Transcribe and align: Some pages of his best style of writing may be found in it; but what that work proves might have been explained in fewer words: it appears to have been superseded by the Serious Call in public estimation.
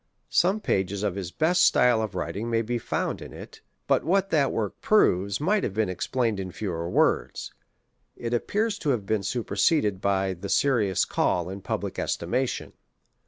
Some 0.31 0.61
pages 0.61 1.03
of 1.03 1.13
his 1.13 1.29
best 1.29 1.63
style 1.63 2.01
of 2.01 2.15
writing 2.15 2.49
may 2.49 2.63
be 2.63 2.79
found 2.79 3.21
in 3.21 3.33
it; 3.33 3.61
but 3.85 4.03
what 4.03 4.31
that 4.31 4.51
work 4.51 4.81
proves 4.81 5.39
might 5.39 5.63
have 5.63 5.75
been 5.75 5.89
explained 5.89 6.39
in 6.39 6.51
fewer 6.51 6.89
words: 6.89 7.53
it 8.15 8.33
appears 8.33 8.79
to 8.79 8.89
have 8.89 9.05
been 9.05 9.21
superseded 9.21 10.01
by 10.01 10.33
the 10.33 10.49
Serious 10.49 11.05
Call 11.05 11.51
in 11.51 11.61
public 11.61 11.99
estimation. 11.99 12.73